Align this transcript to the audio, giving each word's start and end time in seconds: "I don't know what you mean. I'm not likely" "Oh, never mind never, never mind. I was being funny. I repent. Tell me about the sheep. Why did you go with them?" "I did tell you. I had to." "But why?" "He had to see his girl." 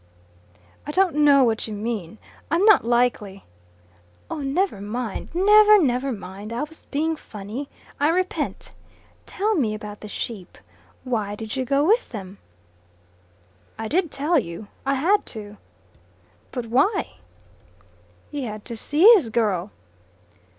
"I 0.87 0.89
don't 0.91 1.13
know 1.13 1.43
what 1.43 1.67
you 1.67 1.75
mean. 1.75 2.17
I'm 2.49 2.65
not 2.65 2.83
likely" 2.83 3.45
"Oh, 4.31 4.39
never 4.41 4.81
mind 4.81 5.29
never, 5.35 5.79
never 5.79 6.11
mind. 6.11 6.51
I 6.51 6.63
was 6.63 6.87
being 6.89 7.15
funny. 7.15 7.69
I 7.99 8.09
repent. 8.09 8.73
Tell 9.27 9.53
me 9.53 9.75
about 9.75 9.99
the 9.99 10.07
sheep. 10.07 10.57
Why 11.03 11.35
did 11.35 11.55
you 11.55 11.65
go 11.65 11.83
with 11.85 12.09
them?" 12.09 12.39
"I 13.77 13.87
did 13.87 14.09
tell 14.09 14.39
you. 14.39 14.69
I 14.87 14.95
had 14.95 15.23
to." 15.37 15.57
"But 16.49 16.65
why?" 16.65 17.17
"He 18.31 18.45
had 18.45 18.65
to 18.65 18.75
see 18.75 19.03
his 19.13 19.29
girl." 19.29 19.69